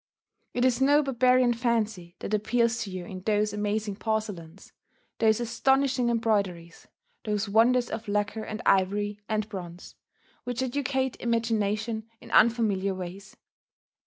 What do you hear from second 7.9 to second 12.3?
of lacquer and ivory and bronze, which educate imagination